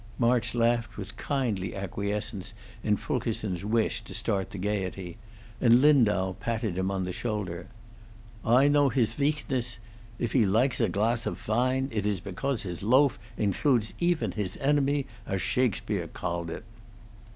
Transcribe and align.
March 0.17 0.55
laughed 0.55 0.97
with 0.97 1.15
kindly 1.15 1.75
acquiescence 1.75 2.55
in 2.81 2.97
Fulkerson's 2.97 3.63
wish 3.63 4.01
to 4.01 4.15
start 4.15 4.49
the 4.49 4.57
gayety, 4.57 5.15
and 5.61 5.79
Lindau 5.79 6.33
patted 6.39 6.75
him 6.75 6.89
on 6.89 7.03
the 7.03 7.11
shoulder. 7.11 7.67
"I 8.43 8.67
know 8.67 8.89
hiss 8.89 9.13
veakness. 9.13 9.77
If 10.17 10.31
he 10.31 10.43
liges 10.43 10.81
a 10.83 10.89
class 10.89 11.27
of 11.27 11.37
vine, 11.37 11.87
it 11.91 12.07
iss 12.07 12.19
begause 12.19 12.63
his 12.63 12.81
loaf 12.81 13.19
ingludes 13.37 13.93
efen 14.01 14.31
hiss 14.33 14.57
enemy, 14.59 15.05
as 15.27 15.39
Shakespeare 15.43 16.07
galled 16.07 16.49
it." 16.49 16.63